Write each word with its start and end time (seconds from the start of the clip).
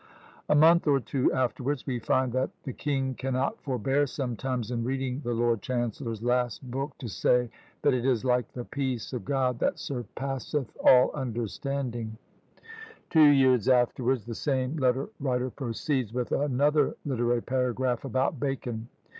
A 0.49 0.55
month 0.55 0.87
or 0.87 0.99
two 0.99 1.31
afterwards 1.31 1.85
we 1.85 1.99
find 1.99 2.33
that 2.33 2.49
"the 2.63 2.73
king 2.73 3.13
cannot 3.13 3.61
forbear 3.61 4.07
sometimes 4.07 4.71
in 4.71 4.83
reading 4.83 5.21
the 5.23 5.31
lord 5.35 5.61
chancellor's 5.61 6.23
last 6.23 6.71
book 6.71 6.97
to 6.97 7.07
say, 7.07 7.51
that 7.83 7.93
it 7.93 8.03
is 8.03 8.25
like 8.25 8.51
the 8.51 8.65
peace 8.65 9.13
of 9.13 9.23
God, 9.25 9.59
that 9.59 9.77
surpasseth 9.77 10.75
all 10.83 11.11
understanding." 11.11 12.17
Two 13.11 13.27
years 13.29 13.69
afterwards 13.69 14.25
the 14.25 14.33
same 14.33 14.75
letter 14.77 15.07
writer 15.19 15.51
proceeds 15.51 16.11
with 16.11 16.31
another 16.31 16.95
literary 17.05 17.43
paragraph 17.43 18.03
about 18.03 18.39
Bacon. 18.39 18.87